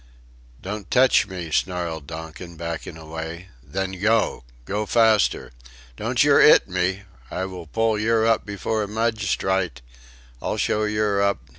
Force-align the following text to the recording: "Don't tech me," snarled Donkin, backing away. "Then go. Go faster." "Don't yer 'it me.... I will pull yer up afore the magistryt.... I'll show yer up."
"Don't 0.63 0.89
tech 0.89 1.27
me," 1.27 1.51
snarled 1.51 2.07
Donkin, 2.07 2.57
backing 2.57 2.97
away. 2.97 3.49
"Then 3.61 4.01
go. 4.01 4.43
Go 4.65 4.87
faster." 4.87 5.51
"Don't 5.95 6.23
yer 6.23 6.39
'it 6.41 6.67
me.... 6.67 7.03
I 7.29 7.45
will 7.45 7.67
pull 7.67 7.99
yer 7.99 8.25
up 8.25 8.49
afore 8.49 8.87
the 8.87 8.91
magistryt.... 8.91 9.83
I'll 10.41 10.57
show 10.57 10.85
yer 10.85 11.21
up." 11.21 11.43